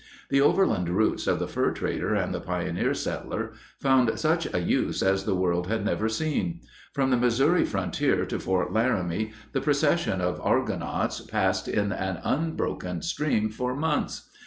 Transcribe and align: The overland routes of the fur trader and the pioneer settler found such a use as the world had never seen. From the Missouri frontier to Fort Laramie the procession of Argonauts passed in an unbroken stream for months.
The 0.31 0.41
overland 0.41 0.89
routes 0.89 1.27
of 1.27 1.37
the 1.37 1.47
fur 1.47 1.69
trader 1.73 2.15
and 2.15 2.33
the 2.33 2.39
pioneer 2.39 2.95
settler 2.95 3.51
found 3.79 4.17
such 4.19 4.51
a 4.51 4.59
use 4.59 5.03
as 5.03 5.25
the 5.25 5.35
world 5.35 5.67
had 5.67 5.85
never 5.85 6.09
seen. 6.09 6.61
From 6.91 7.11
the 7.11 7.17
Missouri 7.17 7.63
frontier 7.65 8.25
to 8.25 8.39
Fort 8.39 8.73
Laramie 8.73 9.31
the 9.53 9.61
procession 9.61 10.19
of 10.19 10.41
Argonauts 10.41 11.21
passed 11.21 11.67
in 11.67 11.91
an 11.91 12.19
unbroken 12.23 13.03
stream 13.03 13.51
for 13.51 13.75
months. 13.75 14.27